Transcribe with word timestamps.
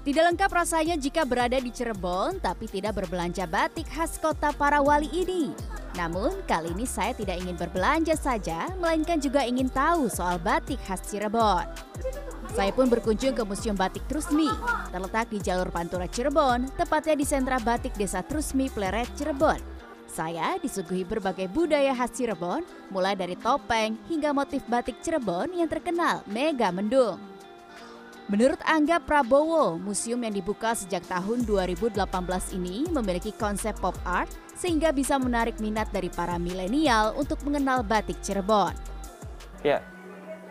Tidak 0.00 0.24
lengkap 0.32 0.48
rasanya 0.48 0.96
jika 0.96 1.28
berada 1.28 1.60
di 1.60 1.68
Cirebon 1.68 2.40
tapi 2.40 2.64
tidak 2.64 3.04
berbelanja 3.04 3.44
batik 3.44 3.84
khas 3.84 4.16
kota 4.16 4.48
para 4.56 4.80
wali 4.80 5.12
ini. 5.12 5.52
Namun 5.92 6.40
kali 6.48 6.72
ini 6.72 6.88
saya 6.88 7.12
tidak 7.12 7.36
ingin 7.36 7.52
berbelanja 7.52 8.16
saja, 8.16 8.72
melainkan 8.80 9.20
juga 9.20 9.44
ingin 9.44 9.68
tahu 9.68 10.08
soal 10.08 10.40
batik 10.40 10.80
khas 10.88 11.04
Cirebon. 11.04 11.68
Saya 12.56 12.72
pun 12.72 12.88
berkunjung 12.88 13.36
ke 13.36 13.44
Museum 13.44 13.76
Batik 13.76 14.02
Trusmi, 14.08 14.48
terletak 14.88 15.28
di 15.28 15.38
jalur 15.38 15.68
Pantura 15.68 16.08
Cirebon, 16.08 16.72
tepatnya 16.80 17.14
di 17.20 17.28
sentra 17.28 17.60
batik 17.60 17.92
Desa 17.92 18.24
Trusmi 18.24 18.72
Pleret 18.72 19.06
Cirebon. 19.14 19.60
Saya 20.08 20.56
disuguhi 20.58 21.04
berbagai 21.04 21.46
budaya 21.52 21.92
khas 21.92 22.16
Cirebon, 22.16 22.64
mulai 22.88 23.12
dari 23.14 23.36
topeng 23.36 24.00
hingga 24.08 24.32
motif 24.32 24.64
batik 24.64 24.96
Cirebon 25.04 25.52
yang 25.52 25.68
terkenal 25.68 26.24
mega 26.24 26.72
mendung. 26.72 27.20
Menurut 28.30 28.62
Angga 28.62 29.02
Prabowo, 29.02 29.74
museum 29.74 30.22
yang 30.22 30.30
dibuka 30.30 30.70
sejak 30.70 31.02
tahun 31.10 31.42
2018 31.42 31.98
ini 32.54 32.86
memiliki 32.86 33.34
konsep 33.34 33.74
pop 33.82 33.98
art 34.06 34.30
sehingga 34.54 34.94
bisa 34.94 35.18
menarik 35.18 35.58
minat 35.58 35.90
dari 35.90 36.06
para 36.06 36.38
milenial 36.38 37.10
untuk 37.18 37.42
mengenal 37.42 37.82
batik 37.82 38.22
Cirebon. 38.22 38.70
Ya, 39.66 39.82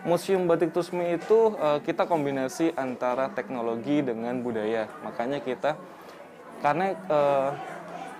Museum 0.03 0.43
Batik 0.43 0.75
Tusmi 0.75 1.15
itu 1.15 1.55
uh, 1.55 1.79
kita 1.79 2.03
kombinasi 2.03 2.75
antara 2.75 3.31
teknologi 3.31 4.03
dengan 4.03 4.43
budaya. 4.43 4.91
Makanya 4.99 5.39
kita 5.39 5.79
karena 6.59 6.99
uh, 7.07 7.55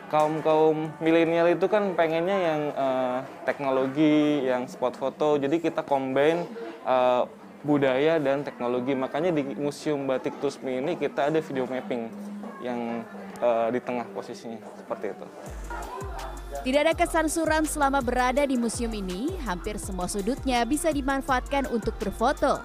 kaum 0.07 0.40
kaum 0.40 0.88
milenial 1.04 1.52
itu 1.52 1.68
kan 1.68 1.99
pengennya 1.99 2.38
yang 2.48 2.62
uh, 2.80 3.20
teknologi, 3.44 4.48
yang 4.48 4.71
spot 4.71 4.96
foto. 4.96 5.35
Jadi 5.35 5.60
kita 5.60 5.84
combine 5.84 6.48
uh, 6.88 7.27
budaya 7.63 8.18
dan 8.20 8.44
teknologi. 8.44 8.95
Makanya 8.95 9.36
di 9.36 9.55
Museum 9.55 10.08
Batik 10.08 10.38
Tusmi 10.40 10.79
ini 10.79 10.96
kita 10.96 11.27
ada 11.32 11.40
video 11.43 11.68
mapping 11.68 12.12
yang 12.60 13.04
uh, 13.40 13.68
di 13.71 13.79
tengah 13.79 14.07
posisinya 14.12 14.60
seperti 14.79 15.15
itu. 15.15 15.26
Tidak 16.60 16.80
ada 16.84 16.93
kesan 16.98 17.32
suram 17.32 17.63
selama 17.63 18.04
berada 18.04 18.43
di 18.43 18.60
museum 18.60 18.91
ini, 18.91 19.32
hampir 19.48 19.80
semua 19.80 20.12
sudutnya 20.12 20.65
bisa 20.68 20.91
dimanfaatkan 20.91 21.71
untuk 21.71 21.96
berfoto. 21.96 22.60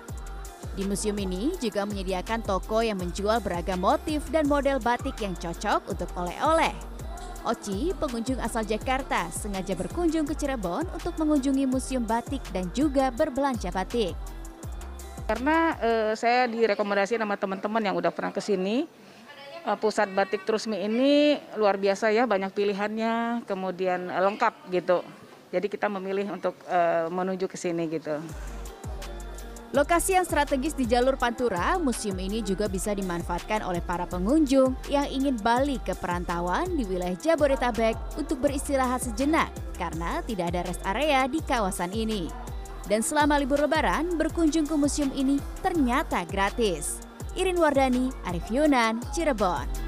Di 0.75 0.83
museum 0.83 1.15
ini 1.22 1.55
juga 1.62 1.87
menyediakan 1.87 2.42
toko 2.42 2.83
yang 2.83 2.98
menjual 2.98 3.39
beragam 3.39 3.78
motif 3.78 4.27
dan 4.34 4.50
model 4.50 4.83
batik 4.83 5.15
yang 5.22 5.39
cocok 5.39 5.87
untuk 5.87 6.11
oleh-oleh. 6.19 6.75
Oci, 7.45 7.92
pengunjung 8.00 8.41
asal 8.41 8.65
Jakarta, 8.65 9.28
sengaja 9.31 9.77
berkunjung 9.77 10.25
ke 10.27 10.34
Cirebon 10.34 10.89
untuk 10.91 11.15
mengunjungi 11.20 11.69
museum 11.69 12.03
batik 12.03 12.41
dan 12.50 12.72
juga 12.72 13.12
berbelanja 13.12 13.69
batik. 13.70 14.17
Karena 15.25 15.77
uh, 15.80 16.12
saya 16.12 16.44
direkomendasi 16.44 17.17
sama 17.17 17.41
teman-teman 17.41 17.80
yang 17.80 17.97
udah 17.97 18.12
pernah 18.12 18.33
ke 18.33 18.44
sini, 18.44 18.84
uh, 19.64 19.77
pusat 19.81 20.12
batik 20.12 20.44
Trusmi 20.44 20.84
ini 20.84 21.41
luar 21.56 21.81
biasa 21.81 22.12
ya, 22.12 22.28
banyak 22.28 22.53
pilihannya, 22.53 23.48
kemudian 23.48 24.12
uh, 24.12 24.20
lengkap 24.28 24.55
gitu. 24.69 25.00
Jadi 25.48 25.66
kita 25.70 25.89
memilih 25.89 26.28
untuk 26.28 26.58
uh, 26.69 27.08
menuju 27.08 27.48
ke 27.48 27.56
sini 27.56 27.89
gitu. 27.89 28.20
Lokasi 29.75 30.14
yang 30.14 30.22
strategis 30.22 30.78
di 30.78 30.86
jalur 30.86 31.19
Pantura, 31.19 31.75
museum 31.83 32.14
ini 32.22 32.47
juga 32.47 32.70
bisa 32.70 32.94
dimanfaatkan 32.94 33.66
oleh 33.66 33.83
para 33.83 34.06
pengunjung 34.06 34.78
yang 34.86 35.03
ingin 35.11 35.34
balik 35.42 35.83
ke 35.83 35.98
perantauan 35.98 36.78
di 36.78 36.86
wilayah 36.86 37.19
Jabodetabek 37.19 37.98
untuk 38.14 38.38
beristirahat 38.38 39.03
sejenak 39.03 39.50
karena 39.75 40.22
tidak 40.31 40.55
ada 40.55 40.62
rest 40.62 40.83
area 40.86 41.27
di 41.27 41.42
kawasan 41.42 41.91
ini. 41.91 42.44
Dan 42.85 43.01
selama 43.01 43.41
libur 43.41 43.61
lebaran, 43.61 44.17
berkunjung 44.21 44.69
ke 44.69 44.75
museum 44.77 45.09
ini 45.17 45.41
ternyata 45.65 46.25
gratis. 46.29 47.01
Irin 47.35 47.59
Wardani, 47.59 48.13
Arif 48.29 48.47
Yunan, 48.53 49.03
Cirebon. 49.11 49.84